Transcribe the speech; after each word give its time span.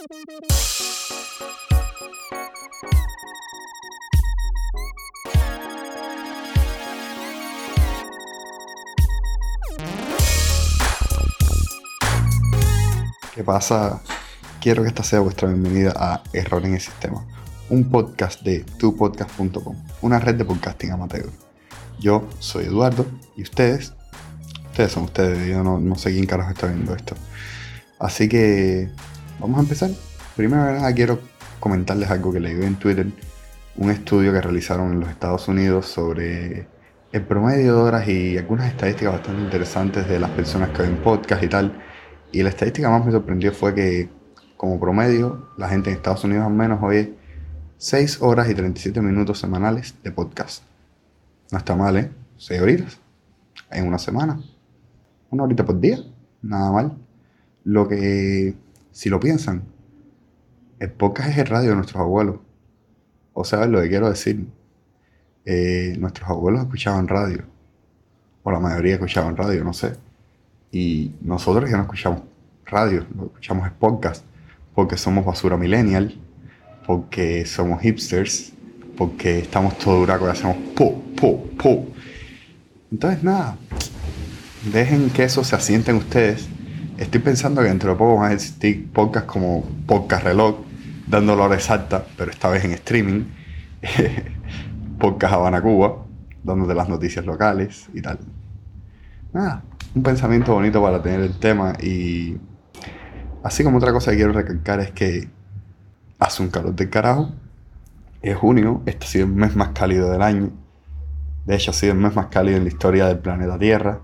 ¿Qué 0.00 0.08
pasa? 13.44 14.00
Quiero 14.60 14.82
que 14.82 14.88
esta 14.88 15.02
sea 15.02 15.20
vuestra 15.20 15.48
bienvenida 15.48 15.92
a 15.94 16.22
Error 16.32 16.64
en 16.64 16.74
el 16.74 16.80
Sistema, 16.80 17.26
un 17.68 17.90
podcast 17.90 18.40
de 18.40 18.60
tupodcast.com, 18.78 19.76
una 20.00 20.18
red 20.18 20.36
de 20.36 20.46
podcasting 20.46 20.92
amateur. 20.92 21.28
Yo 21.98 22.26
soy 22.38 22.64
Eduardo 22.64 23.04
y 23.36 23.42
ustedes, 23.42 23.92
ustedes 24.70 24.92
son 24.92 25.04
ustedes, 25.04 25.46
yo 25.46 25.62
no, 25.62 25.94
sé 25.96 26.12
quién 26.12 26.24
carajo 26.24 26.52
está 26.52 26.68
viendo 26.68 26.94
esto. 26.94 27.14
Así 27.98 28.30
que 28.30 28.90
vamos 29.40 29.58
a 29.58 29.62
empezar. 29.62 29.90
Primero 30.36 30.66
que 30.66 30.72
nada 30.72 30.94
quiero 30.94 31.18
comentarles 31.58 32.10
algo 32.10 32.32
que 32.32 32.40
leí 32.40 32.62
en 32.62 32.76
Twitter, 32.76 33.06
un 33.76 33.90
estudio 33.90 34.32
que 34.32 34.40
realizaron 34.40 34.92
en 34.92 35.00
los 35.00 35.08
Estados 35.08 35.48
Unidos 35.48 35.86
sobre 35.86 36.66
el 37.12 37.22
promedio 37.22 37.76
de 37.76 37.82
horas 37.82 38.08
y 38.08 38.38
algunas 38.38 38.68
estadísticas 38.68 39.14
bastante 39.14 39.42
interesantes 39.42 40.08
de 40.08 40.20
las 40.20 40.30
personas 40.30 40.70
que 40.70 40.82
ven 40.82 40.96
podcast 41.02 41.42
y 41.42 41.48
tal. 41.48 41.82
Y 42.32 42.42
la 42.42 42.50
estadística 42.50 42.88
más 42.88 43.04
me 43.04 43.12
sorprendió 43.12 43.52
fue 43.52 43.74
que 43.74 44.08
como 44.56 44.78
promedio, 44.78 45.48
la 45.56 45.68
gente 45.68 45.90
en 45.90 45.96
Estados 45.96 46.22
Unidos 46.24 46.44
al 46.46 46.52
menos 46.52 46.80
oye 46.82 47.14
6 47.78 48.20
horas 48.20 48.50
y 48.50 48.54
37 48.54 49.00
minutos 49.00 49.38
semanales 49.38 49.94
de 50.04 50.12
podcast. 50.12 50.62
No 51.50 51.58
está 51.58 51.74
mal, 51.74 51.96
¿eh? 51.96 52.10
6 52.36 52.60
horitas 52.60 53.00
en 53.70 53.88
una 53.88 53.98
semana. 53.98 54.38
Una 55.30 55.44
horita 55.44 55.64
por 55.64 55.80
día. 55.80 55.98
Nada 56.42 56.70
mal. 56.72 56.98
Lo 57.64 57.88
que, 57.88 58.54
si 58.92 59.08
lo 59.08 59.20
piensan, 59.20 59.64
el 60.78 60.90
podcast 60.90 61.30
es 61.30 61.38
el 61.38 61.46
radio 61.46 61.70
de 61.70 61.76
nuestros 61.76 62.00
abuelos. 62.00 62.36
O 63.32 63.44
sea, 63.44 63.66
lo 63.66 63.80
que 63.80 63.88
quiero 63.88 64.08
decir, 64.08 64.46
eh, 65.44 65.94
nuestros 65.98 66.28
abuelos 66.28 66.62
escuchaban 66.62 67.08
radio. 67.08 67.44
O 68.42 68.50
la 68.50 68.60
mayoría 68.60 68.94
escuchaban 68.94 69.36
radio, 69.36 69.62
no 69.64 69.72
sé. 69.72 69.94
Y 70.72 71.12
nosotros 71.20 71.70
ya 71.70 71.76
no 71.76 71.82
escuchamos 71.82 72.22
radio, 72.64 73.06
lo 73.16 73.26
escuchamos 73.26 73.66
es 73.66 73.72
podcast 73.72 74.24
porque 74.74 74.96
somos 74.96 75.24
basura 75.24 75.56
millennial, 75.56 76.14
porque 76.86 77.44
somos 77.44 77.82
hipsters, 77.82 78.52
porque 78.96 79.40
estamos 79.40 79.76
todo 79.78 79.98
duraco 79.98 80.26
y 80.26 80.30
hacemos 80.30 80.56
po, 80.74 81.02
po, 81.16 81.44
po. 81.62 81.86
Entonces, 82.90 83.22
nada, 83.22 83.56
dejen 84.72 85.10
que 85.10 85.24
eso 85.24 85.44
se 85.44 85.56
asiente 85.56 85.90
en 85.90 85.98
ustedes. 85.98 86.48
Estoy 87.00 87.20
pensando 87.20 87.62
que 87.62 87.68
dentro 87.68 87.90
de 87.90 87.96
poco 87.96 88.20
van 88.20 88.30
a 88.30 88.34
existir 88.34 88.92
podcasts 88.92 89.28
como 89.28 89.64
Podcast 89.86 90.22
Reloj, 90.22 90.60
dando 91.08 91.34
la 91.34 91.44
hora 91.44 91.54
exacta, 91.56 92.04
pero 92.16 92.30
esta 92.30 92.48
vez 92.48 92.64
en 92.64 92.72
streaming. 92.72 93.24
podcast 94.98 95.32
Habana 95.32 95.62
Cuba, 95.62 96.04
dándote 96.44 96.74
las 96.74 96.88
noticias 96.88 97.24
locales 97.24 97.88
y 97.94 98.02
tal. 98.02 98.18
Nada, 99.32 99.64
un 99.94 100.02
pensamiento 100.02 100.52
bonito 100.52 100.82
para 100.82 101.02
tener 101.02 101.20
el 101.22 101.38
tema 101.38 101.72
y 101.80 102.36
Así 103.42 103.64
como 103.64 103.78
otra 103.78 103.92
cosa 103.92 104.10
que 104.10 104.18
quiero 104.18 104.32
recalcar 104.32 104.80
es 104.80 104.90
que 104.90 105.30
hace 106.18 106.42
un 106.42 106.50
calor 106.50 106.74
del 106.74 106.90
carajo. 106.90 107.32
Es 108.20 108.36
junio, 108.36 108.82
este 108.84 109.06
ha 109.06 109.08
sido 109.08 109.26
el 109.26 109.32
mes 109.32 109.56
más 109.56 109.70
cálido 109.70 110.10
del 110.10 110.20
año. 110.20 110.50
De 111.46 111.54
hecho, 111.54 111.70
ha 111.70 111.74
sido 111.74 111.94
el 111.94 111.98
mes 111.98 112.14
más 112.14 112.26
cálido 112.26 112.58
en 112.58 112.64
la 112.64 112.68
historia 112.68 113.06
del 113.06 113.18
planeta 113.18 113.58
Tierra. 113.58 114.00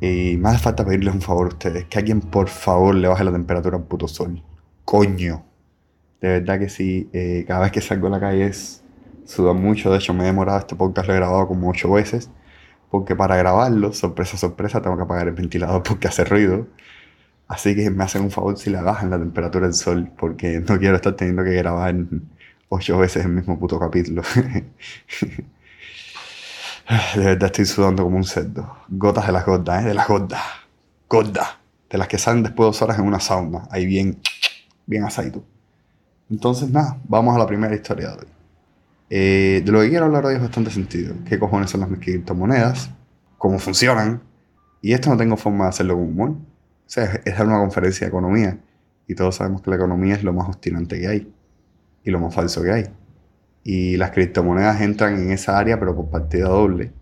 Y 0.00 0.36
me 0.38 0.48
hace 0.50 0.58
falta 0.58 0.84
pedirles 0.84 1.14
un 1.14 1.20
favor 1.20 1.46
a 1.46 1.48
ustedes: 1.48 1.84
que 1.86 1.98
alguien 1.98 2.20
por 2.20 2.48
favor 2.48 2.94
le 2.94 3.08
baje 3.08 3.24
la 3.24 3.32
temperatura 3.32 3.76
al 3.76 3.84
puto 3.84 4.08
sol. 4.08 4.42
Coño. 4.84 5.44
De 6.20 6.28
verdad 6.40 6.58
que 6.58 6.68
sí, 6.68 7.08
eh, 7.12 7.44
cada 7.46 7.60
vez 7.60 7.72
que 7.72 7.80
salgo 7.80 8.08
a 8.08 8.10
la 8.10 8.20
calle 8.20 8.46
es 8.46 8.82
suda 9.24 9.52
mucho. 9.52 9.90
De 9.90 9.98
hecho, 9.98 10.14
me 10.14 10.24
he 10.24 10.26
demorado 10.26 10.58
este 10.58 10.76
podcast, 10.76 11.08
lo 11.08 11.14
he 11.14 11.16
grabado 11.16 11.48
como 11.48 11.70
ocho 11.70 11.90
veces. 11.92 12.30
Porque 12.90 13.14
para 13.16 13.36
grabarlo, 13.36 13.92
sorpresa, 13.92 14.36
sorpresa, 14.36 14.82
tengo 14.82 14.96
que 14.96 15.04
apagar 15.04 15.28
el 15.28 15.34
ventilador 15.34 15.82
porque 15.82 16.08
hace 16.08 16.24
ruido. 16.24 16.66
Así 17.48 17.74
que 17.74 17.90
me 17.90 18.04
hacen 18.04 18.22
un 18.22 18.30
favor 18.30 18.56
si 18.58 18.70
le 18.70 18.80
bajan 18.80 19.10
la 19.10 19.18
temperatura 19.18 19.66
del 19.66 19.74
sol, 19.74 20.10
porque 20.18 20.60
no 20.60 20.78
quiero 20.78 20.96
estar 20.96 21.14
teniendo 21.16 21.44
que 21.44 21.52
grabar 21.54 21.94
ocho 22.68 22.98
veces 22.98 23.24
el 23.24 23.32
mismo 23.32 23.58
puto 23.58 23.78
capítulo. 23.78 24.22
de 27.14 27.24
verdad 27.24 27.46
estoy 27.46 27.66
sudando 27.66 28.02
como 28.02 28.16
un 28.16 28.24
cerdo. 28.24 28.76
Gotas 28.88 29.26
de 29.26 29.32
las 29.32 29.46
gotas, 29.46 29.82
¿eh? 29.82 29.88
De 29.88 29.94
las 29.94 30.08
gotas. 30.08 30.42
Gotas. 31.08 31.48
De 31.88 31.98
las 31.98 32.08
que 32.08 32.18
salen 32.18 32.42
después 32.42 32.66
de 32.66 32.68
dos 32.68 32.82
horas 32.82 32.98
en 32.98 33.06
una 33.06 33.20
sauna. 33.20 33.68
Ahí 33.70 33.86
bien, 33.86 34.20
bien 34.86 35.04
asaito. 35.04 35.44
Entonces, 36.28 36.70
nada, 36.70 36.98
vamos 37.08 37.34
a 37.34 37.38
la 37.38 37.46
primera 37.46 37.74
historia 37.74 38.10
de 38.10 38.14
hoy. 38.14 38.28
Eh, 39.08 39.62
de 39.64 39.72
lo 39.72 39.80
que 39.80 39.88
quiero 39.88 40.04
hablar 40.04 40.26
hoy 40.26 40.34
es 40.34 40.40
bastante 40.40 40.70
sentido. 40.70 41.14
¿Qué 41.24 41.38
cojones 41.38 41.70
son 41.70 41.80
las 41.80 41.88
criptomonedas? 41.98 42.90
¿Cómo 43.38 43.58
funcionan? 43.58 44.22
Y 44.82 44.92
esto 44.92 45.10
no 45.10 45.16
tengo 45.16 45.36
forma 45.36 45.64
de 45.64 45.70
hacerlo 45.70 45.94
con 45.94 46.04
humor 46.04 46.30
o 46.90 46.92
sea, 46.92 47.20
es 47.24 47.38
una 47.38 47.60
conferencia 47.60 48.04
de 48.04 48.08
economía 48.08 48.58
y 49.06 49.14
todos 49.14 49.36
sabemos 49.36 49.62
que 49.62 49.70
la 49.70 49.76
economía 49.76 50.16
es 50.16 50.24
lo 50.24 50.32
más 50.32 50.48
obstinante 50.48 50.98
que 50.98 51.06
hay 51.06 51.32
y 52.02 52.10
lo 52.10 52.18
más 52.18 52.34
falso 52.34 52.64
que 52.64 52.72
hay. 52.72 52.84
Y 53.62 53.96
las 53.96 54.10
criptomonedas 54.10 54.80
entran 54.80 55.20
en 55.20 55.32
esa 55.32 55.58
área 55.58 55.78
pero 55.78 55.94
por 55.94 56.10
partida 56.10 56.48
doble. 56.48 56.92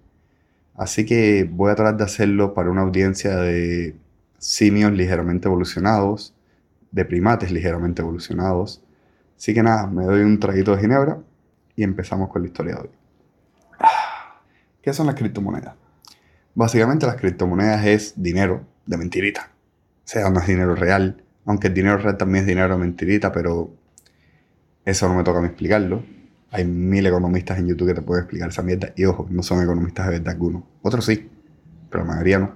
Así 0.74 1.04
que 1.04 1.48
voy 1.50 1.70
a 1.72 1.74
tratar 1.74 1.96
de 1.96 2.04
hacerlo 2.04 2.54
para 2.54 2.70
una 2.70 2.82
audiencia 2.82 3.36
de 3.36 3.96
simios 4.38 4.92
ligeramente 4.92 5.48
evolucionados, 5.48 6.34
de 6.92 7.04
primates 7.04 7.50
ligeramente 7.50 8.02
evolucionados. 8.02 8.82
Así 9.36 9.54
que 9.54 9.62
nada, 9.62 9.86
me 9.86 10.04
doy 10.04 10.22
un 10.22 10.38
traguito 10.38 10.74
de 10.74 10.82
ginebra 10.82 11.18
y 11.76 11.82
empezamos 11.82 12.28
con 12.28 12.42
la 12.42 12.48
historia 12.48 12.74
de 12.74 12.80
hoy. 12.82 12.91
¿Qué 14.82 14.92
son 14.92 15.06
las 15.06 15.16
criptomonedas? 15.16 15.74
Básicamente 16.54 17.06
las 17.06 17.16
criptomonedas 17.16 17.84
es 17.84 18.14
dinero 18.20 18.64
de 18.86 18.97
mentirita. 18.97 19.50
O 20.04 20.10
sea, 20.10 20.30
no 20.30 20.41
es 20.41 20.47
dinero 20.47 20.74
real. 20.74 21.22
Aunque 21.44 21.68
el 21.68 21.74
dinero 21.74 21.98
real 21.98 22.16
también 22.16 22.44
es 22.44 22.48
dinero 22.48 22.78
mentirita, 22.78 23.30
pero 23.30 23.70
eso 24.84 25.08
no 25.08 25.14
me 25.14 25.24
toca 25.24 25.38
a 25.38 25.42
mí 25.42 25.48
explicarlo. 25.48 26.02
Hay 26.50 26.64
mil 26.64 27.06
economistas 27.06 27.59
en 27.59 27.66
YouTube 27.66 27.88
que 27.88 27.94
te 27.94 28.03
pueden 28.03 28.25
explicar 28.25 28.48
esa 28.48 28.62
mierda. 28.62 28.92
Y 28.97 29.04
ojo, 29.04 29.26
no 29.31 29.42
son 29.42 29.62
economistas 29.62 30.06
de 30.06 30.12
verdad 30.12 30.34
algunos. 30.34 30.62
Otros 30.82 31.04
sí, 31.04 31.28
pero 31.91 32.04
la 32.04 32.10
mayoría 32.12 32.38
no. 32.38 32.54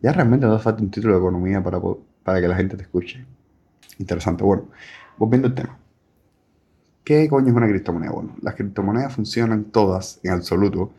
Ya 0.00 0.12
realmente 0.12 0.46
no 0.46 0.54
hace 0.54 0.64
falta 0.64 0.82
un 0.82 0.90
título 0.90 1.14
de 1.14 1.20
economía 1.20 1.62
para, 1.62 1.80
para 2.22 2.40
que 2.40 2.48
la 2.48 2.56
gente 2.56 2.76
te 2.76 2.82
escuche. 2.82 3.24
Interesante. 3.98 4.44
Bueno, 4.44 4.68
volviendo 5.16 5.48
al 5.48 5.54
tema. 5.54 5.78
¿Qué 7.06 7.28
coño 7.28 7.48
es 7.48 7.54
una 7.54 7.68
criptomoneda? 7.68 8.10
Bueno, 8.10 8.36
las 8.42 8.54
criptomonedas 8.56 9.14
funcionan 9.14 9.64
todas 9.64 10.18
en 10.24 10.32
absoluto, 10.32 10.92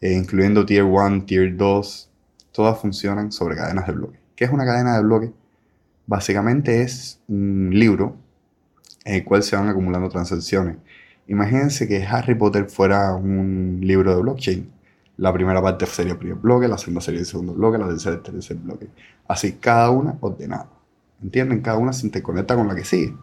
eh, 0.00 0.12
incluyendo 0.12 0.66
Tier 0.66 0.84
1, 0.84 1.24
Tier 1.24 1.56
2, 1.56 2.10
todas 2.52 2.78
funcionan 2.78 3.32
sobre 3.32 3.56
cadenas 3.56 3.86
de 3.86 3.94
bloques. 3.94 4.20
¿Qué 4.36 4.44
es 4.44 4.50
una 4.50 4.66
cadena 4.66 4.96
de 4.96 5.02
bloques? 5.02 5.30
Básicamente 6.06 6.82
es 6.82 7.20
un 7.28 7.70
libro 7.72 8.16
en 9.04 9.14
el 9.14 9.24
cual 9.24 9.42
se 9.42 9.56
van 9.56 9.68
acumulando 9.68 10.10
transacciones. 10.10 10.76
Imagínense 11.28 11.86
que 11.86 12.04
Harry 12.04 12.34
Potter 12.34 12.68
fuera 12.70 13.14
un 13.14 13.80
libro 13.82 14.16
de 14.16 14.22
blockchain. 14.22 14.70
La 15.18 15.32
primera 15.32 15.60
parte 15.60 15.84
sería 15.86 16.12
el 16.12 16.18
primer 16.18 16.38
bloque, 16.38 16.68
la 16.68 16.78
segunda 16.78 17.02
sería 17.02 17.20
el 17.20 17.26
segundo 17.26 17.52
bloque, 17.52 17.76
la 17.76 17.86
tercera 17.86 18.16
el 18.16 18.22
tercer 18.22 18.56
bloque. 18.56 18.88
Así, 19.26 19.52
cada 19.52 19.90
una 19.90 20.16
ordenada. 20.20 20.70
¿Entienden? 21.22 21.60
Cada 21.60 21.76
una 21.76 21.92
se 21.92 22.06
interconecta 22.06 22.54
con 22.56 22.66
la 22.66 22.74
que 22.74 22.84
sigue. 22.84 23.14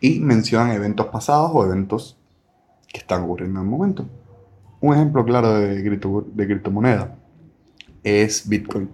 Y 0.00 0.18
mencionan 0.20 0.72
eventos 0.72 1.06
pasados 1.06 1.50
o 1.54 1.64
eventos 1.64 2.18
que 2.88 2.98
están 2.98 3.22
ocurriendo 3.22 3.60
en 3.60 3.66
el 3.66 3.70
momento. 3.70 4.08
Un 4.80 4.94
ejemplo 4.94 5.24
claro 5.24 5.54
de, 5.54 5.82
de 5.82 6.46
criptomoneda 6.46 7.16
es 8.02 8.48
Bitcoin. 8.48 8.88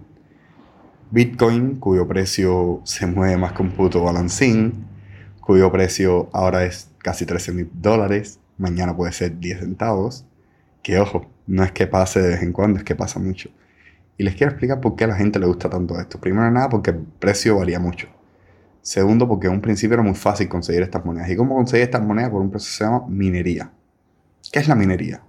Bitcoin, 1.09 1.77
cuyo 1.79 2.07
precio 2.07 2.81
se 2.83 3.07
mueve 3.07 3.37
más 3.37 3.53
que 3.53 3.63
un 3.63 3.71
puto 3.71 4.03
balancín, 4.03 4.85
cuyo 5.39 5.71
precio 5.71 6.29
ahora 6.33 6.65
es 6.65 6.86
casi 7.07 7.25
13 7.25 7.53
mil 7.53 7.69
dólares, 7.73 8.37
mañana 8.57 8.93
puede 8.93 9.13
ser 9.13 9.39
10 9.39 9.61
centavos, 9.61 10.25
que 10.83 10.99
ojo, 10.99 11.25
no 11.45 11.63
es 11.63 11.71
que 11.71 11.87
pase 11.87 12.21
de 12.21 12.27
vez 12.27 12.43
en 12.43 12.51
cuando, 12.51 12.79
es 12.79 12.83
que 12.83 12.95
pasa 12.95 13.17
mucho. 13.17 13.49
Y 14.17 14.23
les 14.23 14.35
quiero 14.35 14.51
explicar 14.51 14.81
por 14.81 14.97
qué 14.97 15.05
a 15.05 15.07
la 15.07 15.15
gente 15.15 15.39
le 15.39 15.45
gusta 15.45 15.69
tanto 15.69 15.97
esto. 15.97 16.19
Primero 16.19 16.51
nada, 16.51 16.67
porque 16.67 16.89
el 16.89 16.97
precio 16.97 17.59
varía 17.59 17.79
mucho. 17.79 18.09
Segundo, 18.81 19.25
porque 19.25 19.47
en 19.47 19.53
un 19.53 19.61
principio 19.61 19.93
era 19.93 20.03
muy 20.03 20.15
fácil 20.15 20.49
conseguir 20.49 20.81
estas 20.81 21.05
monedas. 21.05 21.29
¿Y 21.29 21.37
cómo 21.37 21.55
conseguir 21.55 21.85
estas 21.85 22.01
monedas? 22.01 22.29
Por 22.29 22.41
un 22.41 22.49
proceso 22.49 22.71
que 22.71 22.77
se 22.77 22.83
llama 22.83 23.05
minería. 23.07 23.71
¿Qué 24.51 24.59
es 24.59 24.67
la 24.67 24.75
minería? 24.75 25.21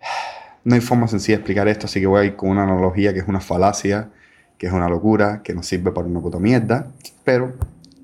No 0.64 0.74
hay 0.74 0.82
forma 0.82 1.08
sencilla 1.08 1.38
de 1.38 1.40
explicar 1.40 1.68
esto, 1.68 1.86
así 1.86 2.00
que 2.00 2.06
voy 2.06 2.20
a 2.20 2.24
ir 2.24 2.36
con 2.36 2.50
una 2.50 2.64
analogía 2.64 3.14
que 3.14 3.20
es 3.20 3.28
una 3.28 3.40
falacia 3.40 4.10
que 4.58 4.66
es 4.66 4.72
una 4.74 4.90
locura, 4.90 5.40
que 5.42 5.54
no 5.54 5.62
sirve 5.62 5.90
para 5.90 6.06
una 6.06 6.20
puta 6.20 6.38
mierda, 6.38 6.86
pero 7.24 7.54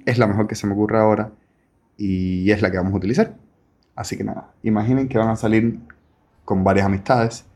es 0.06 0.16
la 0.16 0.26
mejor 0.26 0.46
que 0.46 0.54
se 0.54 0.66
me 0.66 0.72
ocurre 0.72 0.98
ahora 0.98 1.30
y 1.96 2.50
es 2.50 2.62
la 2.62 2.70
que 2.70 2.76
vamos 2.76 2.92
a 2.92 2.96
utilizar. 2.96 3.34
Así 3.94 4.16
que 4.16 4.24
nada, 4.24 4.52
imaginen 4.62 5.08
que 5.08 5.18
van 5.18 5.28
a 5.28 5.36
salir 5.36 5.80
con 6.44 6.62
varias 6.64 6.86
amistades 6.86 7.46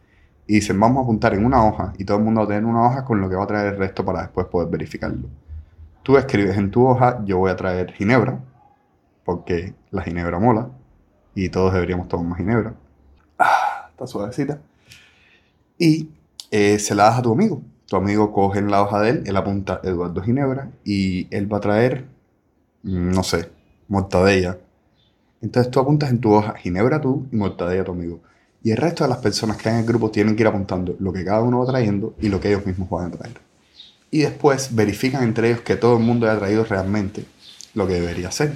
y 0.46 0.54
dicen 0.54 0.80
vamos 0.80 0.98
a 0.98 1.04
apuntar 1.04 1.34
en 1.34 1.44
una 1.44 1.64
hoja 1.64 1.92
y 1.98 2.04
todo 2.04 2.18
el 2.18 2.24
mundo 2.24 2.40
va 2.40 2.44
a 2.46 2.48
tener 2.48 2.64
una 2.64 2.82
hoja 2.86 3.04
con 3.04 3.20
lo 3.20 3.28
que 3.28 3.36
va 3.36 3.44
a 3.44 3.46
traer 3.46 3.74
el 3.74 3.78
resto 3.78 4.04
para 4.04 4.22
después 4.22 4.46
poder 4.46 4.68
verificarlo. 4.68 5.28
tú 6.02 6.16
escribes 6.16 6.56
en 6.56 6.70
tu 6.70 6.86
hoja, 6.86 7.22
yo 7.24 7.38
voy 7.38 7.50
a 7.50 7.56
traer 7.56 7.92
ginebra, 7.92 8.40
porque 9.24 9.74
la 9.90 10.02
ginebra 10.02 10.38
mola, 10.38 10.70
y 11.34 11.48
todos 11.50 11.72
deberíamos 11.74 12.08
tomar 12.08 12.26
más 12.26 12.38
ginebra. 12.38 12.74
Ah, 13.38 13.88
está 13.90 14.06
suavecita. 14.06 14.60
Y 15.78 16.10
eh, 16.50 16.78
se 16.78 16.94
la 16.94 17.04
das 17.04 17.18
a 17.18 17.22
tu 17.22 17.32
amigo. 17.32 17.62
Tu 17.86 17.96
amigo 17.96 18.32
coge 18.32 18.58
en 18.58 18.70
la 18.70 18.82
hoja 18.82 19.00
de 19.00 19.10
él, 19.10 19.22
él 19.26 19.36
apunta 19.36 19.80
Eduardo 19.84 20.22
Ginebra, 20.22 20.70
y 20.84 21.28
él 21.34 21.52
va 21.52 21.58
a 21.58 21.60
traer, 21.60 22.06
mm, 22.82 23.10
no 23.10 23.22
sé, 23.22 23.50
mortadella. 23.90 24.56
Entonces 25.42 25.70
tú 25.70 25.80
apuntas 25.80 26.10
en 26.10 26.20
tu 26.20 26.32
hoja 26.32 26.54
Ginebra 26.54 27.00
tú 27.00 27.26
y 27.30 27.36
mortadella 27.36 27.84
tu 27.84 27.92
amigo. 27.92 28.20
Y 28.62 28.70
el 28.70 28.76
resto 28.76 29.04
de 29.04 29.10
las 29.10 29.18
personas 29.18 29.56
que 29.56 29.68
hay 29.68 29.74
en 29.74 29.80
el 29.80 29.86
grupo 29.86 30.10
tienen 30.10 30.36
que 30.36 30.42
ir 30.42 30.46
apuntando 30.46 30.96
lo 30.98 31.12
que 31.12 31.24
cada 31.24 31.42
uno 31.42 31.58
va 31.58 31.66
trayendo 31.66 32.14
y 32.20 32.28
lo 32.28 32.40
que 32.40 32.48
ellos 32.48 32.64
mismos 32.64 32.88
van 32.88 33.06
a 33.06 33.10
traer. 33.10 33.40
Y 34.10 34.20
después 34.20 34.74
verifican 34.74 35.22
entre 35.24 35.48
ellos 35.48 35.60
que 35.62 35.76
todo 35.76 35.96
el 35.96 36.02
mundo 36.02 36.28
haya 36.28 36.38
traído 36.38 36.64
realmente 36.64 37.24
lo 37.74 37.86
que 37.86 37.94
debería 37.94 38.30
ser. 38.30 38.52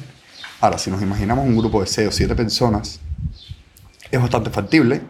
Ahora, 0.60 0.78
si 0.78 0.90
nos 0.90 1.02
imaginamos 1.02 1.46
un 1.46 1.56
grupo 1.56 1.80
de 1.80 1.86
6 1.86 2.08
o 2.08 2.12
7 2.12 2.34
personas, 2.34 3.00
es 4.10 4.20
bastante 4.20 4.50
factible. 4.50 5.00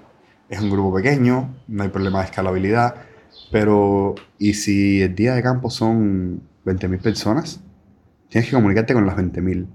Es 0.49 0.61
un 0.61 0.71
grupo 0.71 0.95
pequeño, 0.95 1.55
no 1.69 1.83
hay 1.83 1.89
problema 1.89 2.21
de 2.21 2.27
escalabilidad. 2.27 2.95
Pero, 3.51 4.15
¿y 4.39 4.55
si 4.55 5.03
el 5.03 5.15
día 5.15 5.35
de 5.35 5.43
campo 5.43 5.71
son 5.71 6.43
20.000 6.65 7.01
personas? 7.01 7.61
Tienes 8.29 8.49
que 8.49 8.57
comunicarte 8.57 8.95
con 8.95 9.07
las 9.07 9.17
20.000 9.17 9.67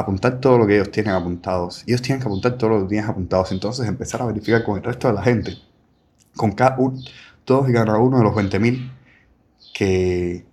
apuntar 0.00 0.40
todo 0.40 0.58
lo 0.58 0.66
que 0.66 0.76
ellos 0.76 0.90
tienen 0.90 1.14
apuntados. 1.14 1.84
Ellos 1.86 2.02
tienen 2.02 2.20
que 2.20 2.26
apuntar 2.26 2.58
todo 2.58 2.70
lo 2.70 2.82
que 2.82 2.88
tienes 2.88 3.08
apuntados. 3.08 3.52
Entonces 3.52 3.86
empezar 3.86 4.22
a 4.22 4.26
verificar 4.26 4.64
con 4.64 4.76
el 4.76 4.84
resto 4.84 5.08
de 5.08 5.14
la 5.14 5.22
gente, 5.22 5.56
con 6.36 6.52
cada 6.52 6.76
uno, 6.78 6.98
todos 7.44 7.68
y 7.68 7.72
cada 7.72 7.98
uno 7.98 8.18
de 8.18 8.24
los 8.24 8.34
20.000, 8.34 8.90
que 9.74 10.44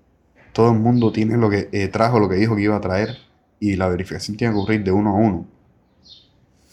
todo 0.54 0.72
el 0.72 0.80
mundo 0.80 1.12
tiene 1.12 1.38
lo 1.38 1.50
que 1.50 1.70
eh, 1.72 1.88
trajo, 1.88 2.20
lo 2.20 2.30
que 2.30 2.36
dijo 2.36 2.56
que 2.56 2.64
iba 2.64 2.76
a 2.76 2.82
traer. 2.82 3.18
Y 3.60 3.76
la 3.76 3.88
verificación 3.88 4.38
tiene 4.38 4.54
que 4.54 4.60
ocurrir 4.60 4.84
de 4.84 4.92
uno 4.92 5.12
a 5.12 5.14
uno. 5.14 5.46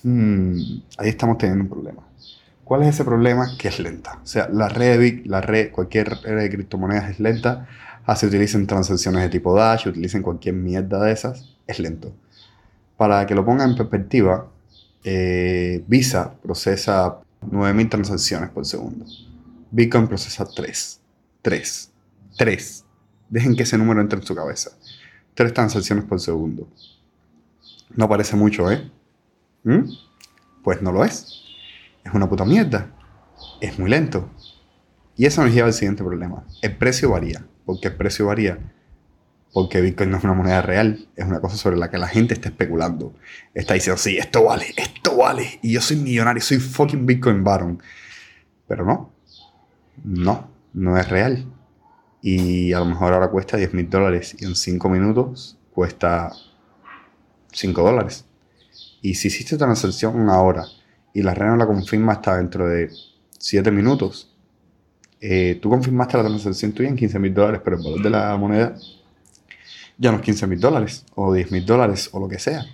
Hmm, 0.02 0.56
ahí 0.98 1.08
estamos 1.08 1.38
teniendo 1.38 1.64
un 1.64 1.70
problema. 1.70 2.02
¿Cuál 2.64 2.82
es 2.82 2.88
ese 2.88 3.04
problema? 3.04 3.56
Que 3.58 3.68
es 3.68 3.78
lenta. 3.78 4.18
O 4.22 4.26
sea, 4.26 4.48
la 4.48 4.68
red, 4.68 5.24
la 5.26 5.40
red, 5.40 5.70
cualquier 5.70 6.08
red 6.22 6.38
de 6.38 6.50
criptomonedas 6.50 7.10
es 7.10 7.20
lenta. 7.20 7.68
Así 8.04 8.26
utilicen 8.26 8.66
transacciones 8.66 9.22
de 9.22 9.28
tipo 9.28 9.54
Dash, 9.54 9.86
utilicen 9.86 10.22
cualquier 10.22 10.54
mierda 10.54 11.02
de 11.04 11.12
esas, 11.12 11.54
es 11.66 11.78
lento. 11.78 12.12
Para 13.02 13.26
que 13.26 13.34
lo 13.34 13.44
ponga 13.44 13.64
en 13.64 13.74
perspectiva, 13.74 14.48
eh, 15.02 15.82
Visa 15.88 16.32
procesa 16.40 17.18
9.000 17.50 17.88
transacciones 17.90 18.50
por 18.50 18.64
segundo. 18.64 19.04
Bitcoin 19.72 20.06
procesa 20.06 20.44
3. 20.46 21.00
3. 21.42 21.90
3. 22.38 22.84
Dejen 23.28 23.56
que 23.56 23.64
ese 23.64 23.76
número 23.76 24.00
entre 24.00 24.20
en 24.20 24.24
su 24.24 24.36
cabeza. 24.36 24.70
3 25.34 25.52
transacciones 25.52 26.04
por 26.04 26.20
segundo. 26.20 26.68
No 27.96 28.08
parece 28.08 28.36
mucho, 28.36 28.70
¿eh? 28.70 28.88
¿Mm? 29.64 29.82
Pues 30.62 30.80
no 30.80 30.92
lo 30.92 31.04
es. 31.04 31.42
Es 32.04 32.14
una 32.14 32.28
puta 32.28 32.44
mierda. 32.44 32.88
Es 33.60 33.80
muy 33.80 33.90
lento. 33.90 34.30
Y 35.16 35.26
eso 35.26 35.42
nos 35.42 35.52
lleva 35.52 35.66
al 35.66 35.74
siguiente 35.74 36.04
problema. 36.04 36.44
El 36.62 36.76
precio 36.76 37.10
varía. 37.10 37.44
Porque 37.66 37.88
el 37.88 37.96
precio 37.96 38.26
varía 38.26 38.60
porque 39.52 39.80
Bitcoin 39.82 40.10
no 40.10 40.16
es 40.16 40.24
una 40.24 40.32
moneda 40.32 40.62
real, 40.62 41.08
es 41.14 41.26
una 41.26 41.40
cosa 41.40 41.56
sobre 41.56 41.76
la 41.76 41.90
que 41.90 41.98
la 41.98 42.08
gente 42.08 42.32
está 42.34 42.48
especulando. 42.48 43.14
Está 43.52 43.74
diciendo, 43.74 43.98
sí, 43.98 44.16
esto 44.16 44.44
vale, 44.44 44.66
esto 44.76 45.16
vale, 45.16 45.58
y 45.62 45.72
yo 45.72 45.80
soy 45.80 45.98
millonario, 45.98 46.42
soy 46.42 46.58
fucking 46.58 47.04
Bitcoin 47.04 47.44
Baron. 47.44 47.82
Pero 48.66 48.86
no, 48.86 49.12
no, 50.04 50.50
no 50.72 50.98
es 50.98 51.08
real. 51.08 51.44
Y 52.22 52.72
a 52.72 52.78
lo 52.78 52.86
mejor 52.86 53.12
ahora 53.12 53.28
cuesta 53.28 53.56
10 53.56 53.74
mil 53.74 53.90
dólares 53.90 54.36
y 54.38 54.44
en 54.44 54.54
5 54.54 54.88
minutos 54.88 55.58
cuesta 55.74 56.32
5 57.52 57.82
dólares. 57.82 58.24
Y 59.02 59.14
si 59.14 59.28
hiciste 59.28 59.58
transacción 59.58 60.30
ahora 60.30 60.64
y 61.12 61.22
la 61.22 61.34
red 61.34 61.46
no 61.46 61.56
la 61.56 61.66
confirma 61.66 62.12
hasta 62.12 62.36
dentro 62.36 62.68
de 62.68 62.90
7 63.38 63.70
minutos, 63.70 64.32
eh, 65.20 65.58
tú 65.60 65.68
confirmaste 65.68 66.16
la 66.16 66.24
transacción 66.24 66.72
tuya 66.72 66.88
en 66.88 66.96
15 66.96 67.18
mil 67.18 67.34
dólares, 67.34 67.60
pero 67.62 67.76
el 67.76 67.82
valor 67.82 68.02
de 68.02 68.10
la 68.10 68.36
moneda 68.36 68.76
ya 70.02 70.10
no 70.10 70.16
es 70.16 70.24
15 70.24 70.48
mil 70.48 70.58
dólares 70.58 71.06
o 71.14 71.32
10 71.32 71.52
mil 71.52 71.64
dólares 71.64 72.10
o 72.12 72.18
lo 72.18 72.28
que 72.28 72.40
sea. 72.40 72.66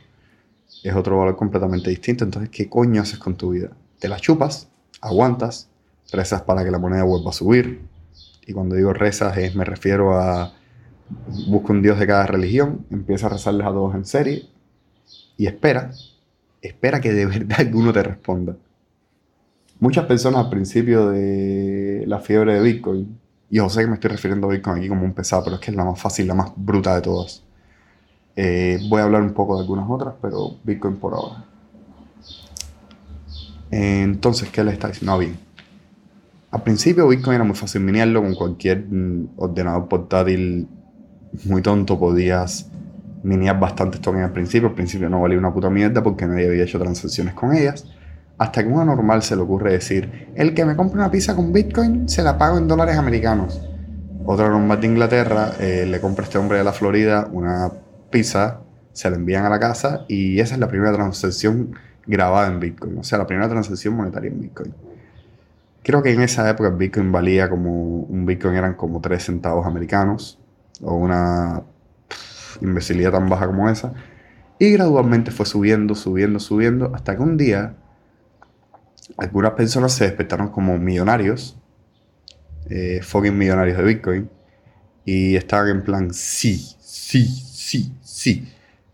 Es 0.82 0.94
otro 0.94 1.18
valor 1.18 1.36
completamente 1.36 1.90
distinto. 1.90 2.24
Entonces, 2.24 2.48
¿qué 2.48 2.70
coño 2.70 3.02
haces 3.02 3.18
con 3.18 3.36
tu 3.36 3.50
vida? 3.50 3.68
Te 3.98 4.08
la 4.08 4.16
chupas, 4.16 4.68
aguantas, 5.02 5.68
rezas 6.10 6.40
para 6.42 6.64
que 6.64 6.70
la 6.70 6.78
moneda 6.78 7.02
vuelva 7.02 7.28
a 7.28 7.34
subir. 7.34 7.82
Y 8.46 8.54
cuando 8.54 8.76
digo 8.76 8.94
rezas, 8.94 9.36
es, 9.36 9.54
me 9.54 9.66
refiero 9.66 10.18
a 10.18 10.54
busca 11.48 11.72
un 11.74 11.82
dios 11.82 11.98
de 11.98 12.06
cada 12.06 12.26
religión, 12.26 12.86
empieza 12.90 13.26
a 13.26 13.30
rezarles 13.30 13.66
a 13.66 13.70
todos 13.70 13.94
en 13.94 14.04
serie 14.04 14.46
y 15.36 15.46
espera, 15.46 15.90
espera 16.62 17.00
que 17.00 17.12
de 17.12 17.26
verdad 17.26 17.56
alguno 17.60 17.92
te 17.92 18.02
responda. 18.02 18.56
Muchas 19.80 20.06
personas 20.06 20.46
al 20.46 20.50
principio 20.50 21.10
de 21.10 22.04
la 22.06 22.20
fiebre 22.20 22.54
de 22.54 22.62
Bitcoin 22.62 23.18
y 23.50 23.56
yo 23.56 23.68
sé 23.68 23.80
que 23.80 23.86
me 23.86 23.94
estoy 23.94 24.10
refiriendo 24.10 24.46
a 24.46 24.50
Bitcoin 24.50 24.78
aquí 24.78 24.88
como 24.88 25.04
un 25.04 25.14
pesado, 25.14 25.44
pero 25.44 25.56
es 25.56 25.60
que 25.62 25.70
es 25.70 25.76
la 25.76 25.84
más 25.84 26.00
fácil, 26.00 26.26
la 26.26 26.34
más 26.34 26.52
bruta 26.54 26.94
de 26.94 27.00
todas. 27.00 27.42
Eh, 28.36 28.78
voy 28.88 29.00
a 29.00 29.04
hablar 29.04 29.22
un 29.22 29.32
poco 29.32 29.56
de 29.56 29.62
algunas 29.62 29.88
otras, 29.88 30.14
pero 30.20 30.56
Bitcoin 30.62 30.96
por 30.96 31.14
ahora. 31.14 31.44
Entonces, 33.70 34.48
¿qué 34.50 34.62
le 34.62 34.72
está 34.72 34.88
diciendo? 34.88 35.12
No, 35.12 35.18
bien. 35.18 35.36
Al 36.50 36.62
principio 36.62 37.08
Bitcoin 37.08 37.34
era 37.34 37.44
muy 37.44 37.56
fácil 37.56 37.82
minearlo 37.82 38.22
con 38.22 38.34
cualquier 38.34 38.86
mm, 38.88 39.30
ordenador 39.36 39.88
portátil 39.88 40.66
muy 41.44 41.60
tonto. 41.62 41.98
Podías 41.98 42.70
minear 43.22 43.58
bastantes 43.58 44.00
tokens 44.00 44.24
al 44.24 44.32
principio. 44.32 44.68
Al 44.68 44.74
principio 44.74 45.10
no 45.10 45.20
valía 45.20 45.38
una 45.38 45.52
puta 45.52 45.68
mierda 45.68 46.02
porque 46.02 46.26
nadie 46.26 46.46
había 46.46 46.64
hecho 46.64 46.78
transacciones 46.78 47.34
con 47.34 47.54
ellas. 47.54 47.86
Hasta 48.38 48.62
que 48.62 48.70
a 48.70 48.72
una 48.72 48.84
normal 48.84 49.22
se 49.22 49.34
le 49.34 49.42
ocurre 49.42 49.72
decir, 49.72 50.30
el 50.36 50.54
que 50.54 50.64
me 50.64 50.76
compre 50.76 51.00
una 51.00 51.10
pizza 51.10 51.34
con 51.34 51.52
Bitcoin 51.52 52.08
se 52.08 52.22
la 52.22 52.38
pago 52.38 52.56
en 52.56 52.68
dólares 52.68 52.96
americanos. 52.96 53.60
Otra 54.24 54.48
normal 54.48 54.80
de 54.80 54.86
Inglaterra 54.86 55.52
eh, 55.58 55.86
le 55.88 56.00
compra 56.00 56.22
a 56.22 56.26
este 56.26 56.38
hombre 56.38 56.58
de 56.58 56.64
la 56.64 56.72
Florida 56.72 57.28
una 57.32 57.72
pizza, 58.10 58.60
se 58.92 59.10
la 59.10 59.16
envían 59.16 59.44
a 59.44 59.48
la 59.48 59.58
casa 59.58 60.04
y 60.06 60.38
esa 60.38 60.54
es 60.54 60.60
la 60.60 60.68
primera 60.68 60.92
transacción 60.92 61.74
grabada 62.06 62.46
en 62.48 62.60
Bitcoin. 62.60 62.98
O 62.98 63.04
sea, 63.04 63.18
la 63.18 63.26
primera 63.26 63.48
transacción 63.48 63.94
monetaria 63.94 64.30
en 64.30 64.40
Bitcoin. 64.40 64.74
Creo 65.82 66.02
que 66.02 66.12
en 66.12 66.20
esa 66.20 66.48
época 66.48 66.70
Bitcoin 66.70 67.10
valía 67.10 67.48
como, 67.48 68.02
un 68.02 68.26
Bitcoin 68.26 68.54
eran 68.54 68.74
como 68.74 69.00
3 69.00 69.22
centavos 69.22 69.66
americanos 69.66 70.38
o 70.82 70.94
una 70.94 71.62
imbecilidad 72.60 73.12
tan 73.12 73.28
baja 73.28 73.46
como 73.46 73.68
esa. 73.68 73.94
Y 74.58 74.72
gradualmente 74.72 75.30
fue 75.30 75.46
subiendo, 75.46 75.94
subiendo, 75.94 76.38
subiendo, 76.38 76.92
hasta 76.94 77.16
que 77.16 77.22
un 77.22 77.36
día 77.36 77.74
algunas 79.18 79.52
personas 79.52 79.92
se 79.92 80.04
despertaron 80.04 80.48
como 80.48 80.78
millonarios, 80.78 81.58
eh, 82.70 83.00
fucking 83.02 83.36
millonarios 83.36 83.76
de 83.76 83.82
Bitcoin, 83.82 84.30
y 85.04 85.36
estaban 85.36 85.68
en 85.70 85.82
plan, 85.82 86.14
sí, 86.14 86.56
sí, 86.80 87.26
sí, 87.26 87.92
sí. 88.00 88.48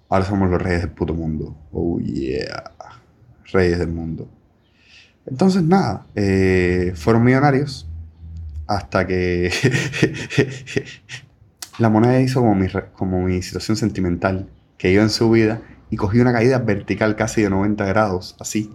Ahora 0.09 0.25
somos 0.25 0.50
los 0.50 0.62
reyes 0.62 0.83
del 0.83 0.90
puto 0.90 1.12
mundo. 1.12 1.57
Oh 1.73 1.99
yeah. 1.99 2.73
Reyes 3.52 3.78
del 3.78 3.88
mundo. 3.88 4.28
Entonces, 5.26 5.62
nada, 5.62 6.07
eh, 6.14 6.93
fueron 6.95 7.25
millonarios 7.25 7.88
hasta 8.66 9.07
que 9.07 9.50
la 11.78 11.90
moneda 11.90 12.21
hizo 12.21 12.40
como 12.40 12.54
mi, 12.54 12.69
como 12.95 13.23
mi 13.23 13.43
situación 13.43 13.76
sentimental, 13.76 14.49
que 14.78 14.90
iba 14.90 15.02
en 15.02 15.11
su 15.11 15.31
vida 15.31 15.61
y 15.90 15.97
cogí 15.97 16.21
una 16.21 16.33
caída 16.33 16.59
vertical 16.59 17.16
casi 17.16 17.43
de 17.43 17.50
90 17.50 17.85
grados, 17.87 18.37
así, 18.38 18.73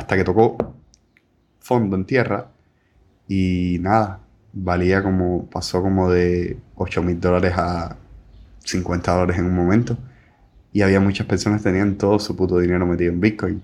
hasta 0.00 0.16
que 0.16 0.24
tocó 0.24 0.56
fondo 1.60 1.94
en 1.94 2.06
tierra 2.06 2.48
y 3.28 3.78
nada, 3.80 4.20
valía 4.52 5.02
como, 5.02 5.48
pasó 5.50 5.82
como 5.82 6.10
de 6.10 6.58
8 6.74 7.02
mil 7.02 7.20
dólares 7.20 7.52
a 7.56 7.96
50 8.64 9.12
dólares 9.12 9.38
en 9.38 9.44
un 9.46 9.54
momento. 9.54 9.98
Y 10.72 10.82
había 10.82 11.00
muchas 11.00 11.26
personas 11.26 11.60
que 11.60 11.70
tenían 11.70 11.96
todo 11.96 12.18
su 12.18 12.34
puto 12.34 12.58
dinero 12.58 12.86
metido 12.86 13.12
en 13.12 13.20
Bitcoin. 13.20 13.62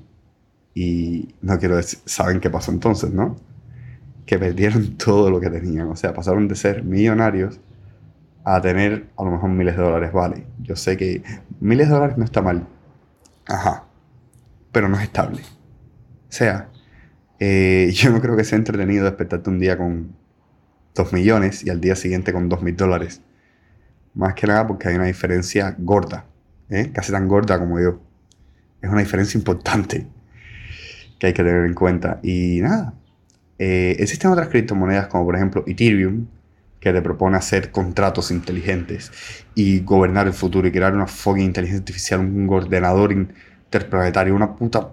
Y 0.75 1.35
no 1.41 1.59
quiero 1.59 1.77
decir, 1.77 2.01
saben 2.05 2.39
qué 2.41 2.51
pasó 2.51 2.71
entonces, 2.71 3.11
¿no? 3.11 3.37
Que 4.27 4.39
perdieron 4.39 4.97
todo 4.99 5.31
lo 5.31 5.41
que 5.41 5.49
tenían. 5.51 5.89
O 5.89 5.97
sea, 5.97 6.13
pasaron 6.13 6.49
de 6.49 6.55
ser 6.55 6.85
millonarios 6.85 7.59
a 8.45 8.61
tener 8.61 9.09
a 9.17 9.25
lo 9.25 9.31
mejor 9.33 9.51
miles 9.51 9.77
de 9.77 9.83
dólares, 9.83 10.13
vale. 10.13 10.47
Yo 10.63 10.77
sé 10.77 10.97
que 10.97 11.23
miles 11.61 11.89
de 11.89 11.95
dólares 11.95 12.19
no 12.19 12.25
está 12.25 12.43
mal. 12.43 12.67
Ajá. 13.47 13.85
Pero 14.71 14.89
no 14.89 14.97
es 14.97 15.05
estable 15.05 15.41
sea, 16.29 16.69
eh, 17.39 17.91
yo 17.95 18.11
no 18.11 18.21
creo 18.21 18.37
que 18.37 18.45
sea 18.45 18.59
entretenido 18.59 19.05
despertarte 19.05 19.51
un 19.51 19.59
día 19.59 19.77
con 19.77 20.15
2 20.95 21.13
millones 21.13 21.65
y 21.65 21.71
al 21.71 21.81
día 21.81 21.97
siguiente 21.97 22.33
con 22.33 22.49
2 22.49 22.63
mil 22.63 22.77
dólares. 22.77 23.21
Más 24.15 24.35
que 24.35 24.47
nada 24.47 24.67
porque 24.67 24.89
hay 24.89 24.97
una 24.97 25.05
diferencia 25.05 25.75
gorda, 25.79 26.25
¿eh? 26.71 26.91
casi 26.93 27.13
tan 27.13 27.29
gorda 27.29 27.59
como 27.59 27.79
yo. 27.81 28.01
Es 28.81 28.91
una 28.91 29.01
diferencia 29.01 29.37
importante 29.37 30.07
que 31.19 31.27
hay 31.29 31.33
que 31.33 31.43
tener 31.43 31.65
en 31.67 31.75
cuenta. 31.75 32.19
Y 32.23 32.61
nada, 32.63 32.95
eh, 33.59 33.97
existen 33.99 34.31
otras 34.31 34.49
criptomonedas 34.49 35.09
como 35.09 35.25
por 35.25 35.37
ejemplo 35.37 35.65
Ethereum, 35.67 36.27
que 36.81 36.93
te 36.93 37.03
propone 37.03 37.37
hacer 37.37 37.71
contratos 37.71 38.31
inteligentes 38.31 39.11
y 39.55 39.81
gobernar 39.81 40.27
el 40.27 40.33
futuro 40.33 40.69
y 40.69 40.73
crear 40.73 40.95
una 40.95 41.07
fucking 41.07 41.45
inteligencia 41.45 41.81
artificial, 41.81 42.21
un 42.21 42.49
ordenador 42.49 43.13
interplanetario, 43.13 44.35
una 44.35 44.55
puta... 44.55 44.93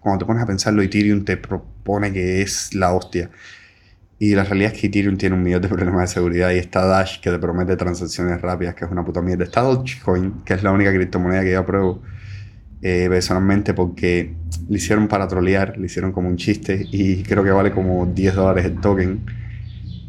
Cuando 0.00 0.18
te 0.18 0.26
pones 0.26 0.42
a 0.42 0.46
pensarlo, 0.46 0.82
Ethereum 0.82 1.24
te 1.24 1.36
propone 1.36 2.12
que 2.12 2.42
es 2.42 2.74
la 2.74 2.92
hostia. 2.92 3.30
Y 4.18 4.34
la 4.34 4.44
realidad 4.44 4.72
es 4.74 4.80
que 4.80 4.88
Ethereum 4.88 5.16
tiene 5.16 5.36
un 5.36 5.42
millón 5.42 5.62
de 5.62 5.68
problemas 5.68 6.00
de 6.00 6.14
seguridad 6.14 6.50
y 6.50 6.58
está 6.58 6.84
Dash 6.84 7.20
que 7.20 7.30
te 7.30 7.38
promete 7.38 7.76
transacciones 7.76 8.40
rápidas, 8.40 8.74
que 8.74 8.84
es 8.84 8.90
una 8.90 9.04
puta 9.04 9.22
mierda. 9.22 9.44
Está 9.44 9.62
Dogecoin, 9.62 10.42
que 10.44 10.54
es 10.54 10.62
la 10.62 10.72
única 10.72 10.92
criptomoneda 10.92 11.42
que 11.42 11.52
yo 11.52 11.60
apruebo 11.60 12.02
eh, 12.82 13.06
personalmente 13.08 13.74
porque 13.74 14.34
le 14.68 14.76
hicieron 14.76 15.08
para 15.08 15.26
trolear, 15.28 15.78
le 15.78 15.86
hicieron 15.86 16.12
como 16.12 16.28
un 16.28 16.36
chiste 16.36 16.86
y 16.90 17.22
creo 17.22 17.44
que 17.44 17.50
vale 17.50 17.70
como 17.70 18.06
10 18.06 18.34
dólares 18.34 18.64
el 18.64 18.80
token. 18.80 19.24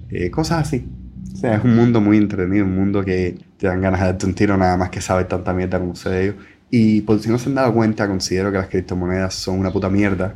Eh, 0.09 0.31
cosas 0.31 0.67
así. 0.67 0.87
O 1.33 1.35
sea, 1.35 1.55
es 1.55 1.63
un 1.63 1.75
mundo 1.75 2.01
muy 2.01 2.17
entretenido, 2.17 2.65
un 2.65 2.75
mundo 2.75 3.05
que 3.05 3.37
te 3.57 3.67
dan 3.67 3.79
ganas 3.79 4.01
de 4.01 4.07
darte 4.07 4.25
un 4.25 4.33
tiro 4.33 4.57
nada 4.57 4.75
más 4.75 4.89
que 4.89 5.01
saber 5.01 5.27
tanta 5.27 5.53
mierda 5.53 5.79
como 5.79 5.95
sé 5.95 6.09
de 6.09 6.23
ellos. 6.23 6.35
Y 6.71 7.01
por 7.01 7.19
si 7.19 7.29
no 7.29 7.39
se 7.39 7.49
han 7.49 7.55
dado 7.55 7.73
cuenta, 7.73 8.07
considero 8.07 8.51
que 8.51 8.57
las 8.57 8.67
criptomonedas 8.67 9.33
son 9.33 9.59
una 9.59 9.71
puta 9.71 9.89
mierda 9.89 10.35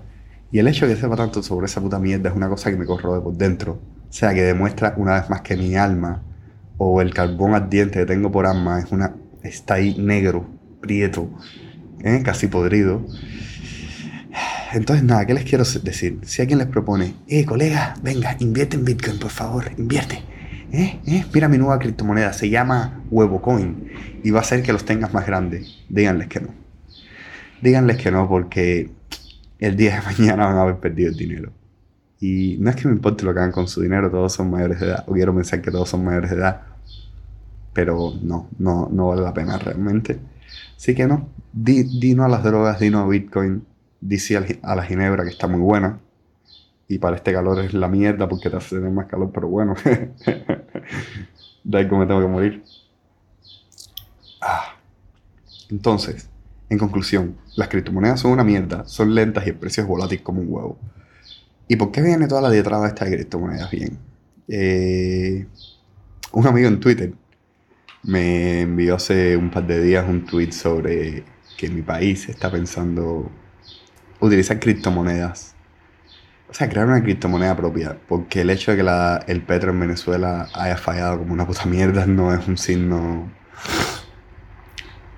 y 0.53 0.59
el 0.59 0.67
hecho 0.67 0.87
de 0.87 0.93
que 0.93 1.01
sepa 1.01 1.15
tanto 1.15 1.41
sobre 1.41 1.65
esa 1.65 1.81
puta 1.81 1.97
mierda 1.97 2.29
es 2.29 2.35
una 2.35 2.47
cosa 2.47 2.69
que 2.69 2.77
me 2.77 2.85
corroe 2.85 3.19
por 3.21 3.35
dentro. 3.35 3.79
O 4.07 4.13
sea, 4.13 4.35
que 4.35 4.43
demuestra 4.43 4.93
una 4.97 5.15
vez 5.19 5.27
más 5.27 5.41
que 5.41 5.57
mi 5.57 5.75
alma 5.75 6.21
o 6.77 7.01
el 7.01 7.11
carbón 7.11 7.55
ardiente 7.55 7.97
que 7.97 8.05
tengo 8.05 8.31
por 8.31 8.45
alma 8.45 8.79
es 8.79 8.91
una, 8.91 9.15
está 9.41 9.75
ahí 9.75 9.95
negro, 9.97 10.45
prieto, 10.79 11.27
¿eh? 12.03 12.21
casi 12.23 12.45
podrido. 12.45 13.03
Entonces, 14.73 15.03
nada, 15.03 15.25
¿qué 15.25 15.33
les 15.33 15.43
quiero 15.43 15.63
decir? 15.63 16.19
Si 16.23 16.43
alguien 16.43 16.59
les 16.59 16.67
propone, 16.67 17.15
eh, 17.27 17.45
colega, 17.45 17.95
venga, 18.03 18.35
invierte 18.39 18.75
en 18.75 18.85
Bitcoin, 18.85 19.17
por 19.17 19.31
favor, 19.31 19.71
invierte. 19.79 20.23
¿Eh? 20.73 20.99
¿Eh? 21.05 21.23
Mira 21.31 21.47
mi 21.47 21.59
nueva 21.59 21.77
criptomoneda, 21.77 22.33
se 22.33 22.49
llama 22.49 23.03
Huevocoin 23.11 23.91
y 24.23 24.31
va 24.31 24.39
a 24.39 24.41
hacer 24.41 24.63
que 24.63 24.73
los 24.73 24.83
tengas 24.85 25.13
más 25.13 25.27
grandes. 25.27 25.77
Díganles 25.87 26.29
que 26.29 26.39
no. 26.39 26.47
Díganles 27.61 27.97
que 27.97 28.09
no 28.09 28.27
porque 28.27 28.89
el 29.59 29.75
día 29.75 29.95
de 29.95 30.01
mañana 30.17 30.47
van 30.47 30.57
a 30.57 30.61
haber 30.63 30.77
perdido 30.77 31.11
el 31.11 31.15
dinero. 31.15 31.51
Y 32.19 32.57
no 32.59 32.71
es 32.71 32.75
que 32.75 32.87
me 32.87 32.93
importe 32.95 33.23
lo 33.23 33.33
que 33.35 33.39
hagan 33.39 33.51
con 33.51 33.67
su 33.67 33.81
dinero, 33.81 34.09
todos 34.09 34.33
son 34.33 34.49
mayores 34.49 34.79
de 34.79 34.87
edad, 34.87 35.03
o 35.07 35.13
quiero 35.13 35.35
pensar 35.35 35.61
que 35.61 35.69
todos 35.69 35.89
son 35.89 36.03
mayores 36.05 36.31
de 36.31 36.37
edad, 36.37 36.61
pero 37.73 38.13
no, 38.23 38.49
no, 38.57 38.89
no 38.91 39.09
vale 39.09 39.21
la 39.21 39.33
pena 39.33 39.59
realmente. 39.59 40.19
Así 40.75 40.95
que 40.95 41.05
no, 41.05 41.29
dino 41.51 42.23
a 42.23 42.29
las 42.29 42.43
drogas, 42.43 42.79
dino 42.79 42.99
a 42.99 43.07
Bitcoin, 43.07 43.63
dice 44.01 44.37
a 44.61 44.75
la 44.75 44.83
ginebra 44.83 45.23
que 45.23 45.29
está 45.29 45.47
muy 45.47 45.59
buena. 45.59 45.99
Y 46.87 46.99
para 46.99 47.15
este 47.15 47.33
calor 47.33 47.59
es 47.59 47.73
la 47.73 47.87
mierda 47.87 48.27
porque 48.27 48.49
te 48.49 48.57
hace 48.57 48.75
tener 48.75 48.91
más 48.91 49.07
calor, 49.07 49.31
pero 49.33 49.47
bueno. 49.47 49.75
de 51.63 51.77
ahí 51.77 51.85
me 51.85 52.05
tengo 52.05 52.21
que 52.21 52.27
morir. 52.27 52.63
Ah. 54.41 54.75
Entonces, 55.69 56.29
en 56.69 56.77
conclusión, 56.77 57.37
las 57.55 57.67
criptomonedas 57.67 58.19
son 58.19 58.31
una 58.31 58.43
mierda, 58.43 58.85
son 58.85 59.15
lentas 59.15 59.45
y 59.45 59.49
el 59.49 59.55
precio 59.55 59.83
es 59.83 59.89
volátil 59.89 60.21
como 60.21 60.41
un 60.41 60.47
huevo. 60.49 60.77
¿Y 61.67 61.75
por 61.75 61.91
qué 61.91 62.01
viene 62.01 62.27
toda 62.27 62.41
la 62.41 62.49
de 62.49 62.59
estas 62.59 63.09
criptomonedas 63.09 63.71
bien? 63.71 63.97
Eh, 64.47 65.47
un 66.31 66.47
amigo 66.47 66.67
en 66.67 66.79
Twitter 66.79 67.13
me 68.03 68.61
envió 68.61 68.95
hace 68.95 69.37
un 69.37 69.49
par 69.49 69.65
de 69.65 69.81
días 69.81 70.05
un 70.07 70.25
tweet 70.25 70.51
sobre 70.51 71.23
que 71.57 71.69
mi 71.69 71.81
país 71.81 72.27
está 72.27 72.51
pensando 72.51 73.29
utilizar 74.19 74.59
criptomonedas. 74.59 75.52
O 76.53 76.55
sea, 76.55 76.69
crear 76.69 76.87
una 76.87 77.03
criptomoneda 77.03 77.55
propia. 77.57 77.97
Porque 78.07 78.41
el 78.41 78.49
hecho 78.49 78.71
de 78.71 78.77
que 78.77 79.31
el 79.31 79.41
petro 79.41 79.71
en 79.71 79.79
Venezuela 79.81 80.47
haya 80.53 80.77
fallado 80.77 81.19
como 81.19 81.33
una 81.33 81.45
puta 81.45 81.65
mierda 81.65 82.05
no 82.07 82.33
es 82.33 82.47
un 82.47 82.57
signo 82.57 83.27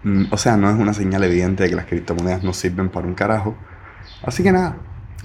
Mm, 0.05 0.25
o 0.31 0.37
sea, 0.37 0.55
no 0.55 0.69
es 0.69 0.77
una 0.77 0.93
señal 0.93 1.23
evidente 1.23 1.63
de 1.63 1.69
que 1.69 1.75
las 1.75 1.85
criptomonedas 1.85 2.43
no 2.43 2.53
sirven 2.53 2.89
para 2.89 3.07
un 3.07 3.15
carajo. 3.15 3.55
Así 4.23 4.43
que 4.43 4.51
nada, 4.51 4.77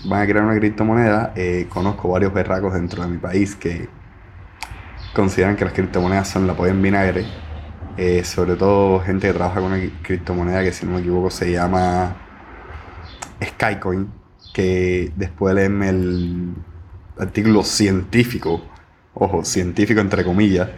van 0.06 0.22
a 0.22 0.26
crear 0.26 0.44
una 0.44 0.56
criptomoneda. 0.56 1.32
Eh, 1.36 1.66
conozco 1.68 2.08
varios 2.08 2.32
berracos 2.32 2.72
dentro 2.72 3.02
de 3.02 3.08
mi 3.10 3.18
país 3.18 3.54
que 3.56 3.88
consideran 5.14 5.56
que 5.56 5.66
las 5.66 5.74
criptomonedas 5.74 6.28
son 6.28 6.46
la 6.46 6.54
polla 6.54 6.72
en 6.72 6.82
vinagre. 6.82 7.26
Eh, 7.98 8.24
sobre 8.24 8.56
todo 8.56 9.00
gente 9.00 9.26
que 9.28 9.34
trabaja 9.34 9.60
con 9.60 9.72
una 9.72 9.82
criptomoneda 10.02 10.62
que 10.62 10.72
si 10.72 10.86
no 10.86 10.92
me 10.92 11.00
equivoco 11.00 11.30
se 11.30 11.52
llama 11.52 12.16
Skycoin, 13.44 14.10
que 14.52 15.12
después 15.16 15.54
leen 15.54 15.82
el 15.82 16.54
artículo 17.18 17.62
científico, 17.62 18.62
ojo, 19.14 19.44
científico 19.44 20.00
entre 20.00 20.24
comillas, 20.24 20.68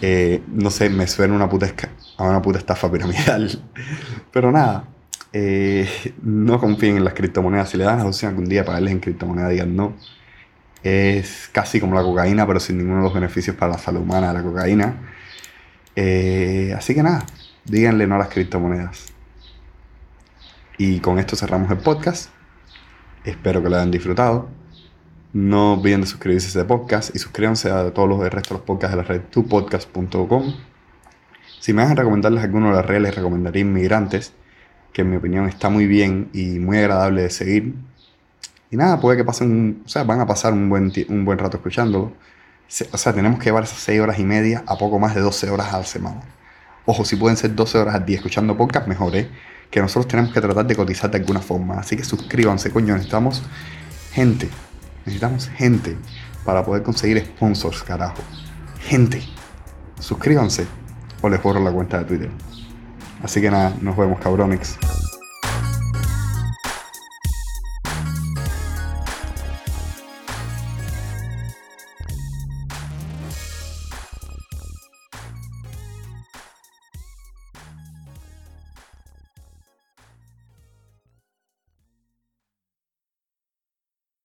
eh, 0.00 0.42
no 0.48 0.70
sé, 0.70 0.90
me 0.90 1.06
suena 1.06 1.34
una 1.34 1.48
puta, 1.48 1.72
a 2.18 2.24
una 2.24 2.42
puta 2.42 2.58
estafa 2.58 2.90
piramidal. 2.90 3.62
Pero 4.32 4.50
nada, 4.50 4.88
eh, 5.32 5.88
no 6.22 6.58
confíen 6.58 6.96
en 6.96 7.04
las 7.04 7.14
criptomonedas. 7.14 7.70
Si 7.70 7.76
le 7.76 7.84
dan 7.84 7.98
la 7.98 8.06
opción 8.06 8.30
algún 8.30 8.48
día 8.48 8.64
pagarles 8.64 8.92
en 8.92 9.00
criptomonedas, 9.00 9.50
digan 9.50 9.76
no. 9.76 9.94
Es 10.82 11.48
casi 11.52 11.80
como 11.80 11.94
la 11.94 12.02
cocaína, 12.02 12.44
pero 12.44 12.58
sin 12.58 12.78
ninguno 12.78 12.98
de 12.98 13.02
los 13.04 13.14
beneficios 13.14 13.54
para 13.54 13.72
la 13.72 13.78
salud 13.78 14.00
humana 14.00 14.28
de 14.28 14.34
la 14.34 14.42
cocaína. 14.42 14.96
Eh, 15.94 16.74
así 16.76 16.92
que 16.92 17.04
nada, 17.04 17.24
díganle 17.64 18.08
no 18.08 18.16
a 18.16 18.18
las 18.18 18.28
criptomonedas. 18.28 19.06
Y 20.78 20.98
con 20.98 21.20
esto 21.20 21.36
cerramos 21.36 21.70
el 21.70 21.78
podcast. 21.78 22.30
Espero 23.24 23.62
que 23.62 23.68
lo 23.68 23.76
hayan 23.76 23.90
disfrutado. 23.90 24.48
No 25.32 25.74
olviden 25.74 26.02
de 26.02 26.06
suscribirse 26.06 26.46
a 26.46 26.48
este 26.48 26.64
podcast 26.64 27.14
y 27.14 27.18
suscríbanse 27.18 27.70
a 27.70 27.92
todos 27.94 28.08
los 28.08 28.18
restos 28.20 28.50
de 28.50 28.54
los 28.54 28.62
podcasts 28.62 28.96
de 28.96 29.02
la 29.02 29.08
red 29.08 29.22
tupodcast.com. 29.30 30.54
Si 31.60 31.72
me 31.72 31.82
a 31.82 31.94
recomendarles 31.94 32.42
alguno 32.42 32.70
de 32.70 32.76
las 32.76 32.84
redes, 32.84 33.02
les 33.02 33.14
recomendaría 33.14 33.62
Inmigrantes, 33.62 34.32
que 34.92 35.02
en 35.02 35.10
mi 35.10 35.16
opinión 35.16 35.48
está 35.48 35.68
muy 35.68 35.86
bien 35.86 36.28
y 36.32 36.58
muy 36.58 36.78
agradable 36.78 37.22
de 37.22 37.30
seguir. 37.30 37.74
Y 38.70 38.76
nada, 38.76 39.00
puede 39.00 39.16
que 39.16 39.24
pasen, 39.24 39.82
o 39.86 39.88
sea, 39.88 40.02
van 40.02 40.20
a 40.20 40.26
pasar 40.26 40.52
un 40.52 40.68
buen, 40.68 40.92
un 41.08 41.24
buen 41.24 41.38
rato 41.38 41.58
escuchándolo. 41.58 42.12
O 42.90 42.98
sea, 42.98 43.12
tenemos 43.12 43.38
que 43.38 43.44
llevar 43.44 43.64
esas 43.64 43.78
6 43.78 44.00
horas 44.00 44.18
y 44.18 44.24
media 44.24 44.64
a 44.66 44.76
poco 44.76 44.98
más 44.98 45.14
de 45.14 45.20
12 45.20 45.50
horas 45.50 45.72
a 45.72 45.78
la 45.78 45.84
semana. 45.84 46.22
Ojo, 46.84 47.04
si 47.04 47.16
pueden 47.16 47.36
ser 47.36 47.54
12 47.54 47.78
horas 47.78 47.94
al 47.94 48.04
día 48.04 48.16
escuchando 48.16 48.56
podcast, 48.56 48.88
mejor, 48.88 49.14
¿eh? 49.14 49.28
Que 49.72 49.80
nosotros 49.80 50.06
tenemos 50.06 50.32
que 50.32 50.40
tratar 50.40 50.64
de 50.64 50.76
cotizar 50.76 51.10
de 51.10 51.18
alguna 51.18 51.40
forma. 51.40 51.80
Así 51.80 51.96
que 51.96 52.04
suscríbanse, 52.04 52.70
coño, 52.70 52.94
necesitamos 52.94 53.42
gente 54.12 54.48
Necesitamos 55.04 55.48
gente 55.48 55.96
para 56.44 56.64
poder 56.64 56.82
conseguir 56.82 57.18
sponsors, 57.24 57.82
carajo. 57.82 58.22
Gente. 58.80 59.22
Suscríbanse 59.98 60.66
o 61.20 61.28
les 61.28 61.42
borro 61.42 61.60
la 61.62 61.72
cuenta 61.72 61.98
de 61.98 62.04
Twitter. 62.04 62.30
Así 63.22 63.40
que 63.40 63.50
nada, 63.50 63.72
nos 63.80 63.96
vemos 63.96 64.20
cabrones. 64.20 64.78